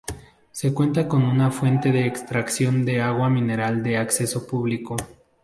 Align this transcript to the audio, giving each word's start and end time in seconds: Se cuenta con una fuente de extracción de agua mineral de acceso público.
Se 0.51 0.73
cuenta 0.73 1.07
con 1.07 1.21
una 1.21 1.51
fuente 1.51 1.91
de 1.91 2.07
extracción 2.07 2.85
de 2.85 3.03
agua 3.03 3.29
mineral 3.29 3.83
de 3.83 3.97
acceso 3.97 4.47
público. 4.47 4.95